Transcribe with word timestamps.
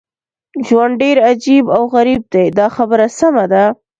ژوند 0.67 0.93
ډېر 1.01 1.17
عجیب 1.29 1.65
او 1.75 1.83
غریب 1.93 2.21
دی 2.33 2.45
دا 2.59 2.67
خبره 2.75 3.05
سمه 3.19 3.45
ده. 3.51 3.65